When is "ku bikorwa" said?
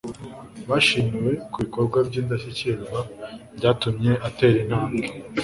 1.51-1.97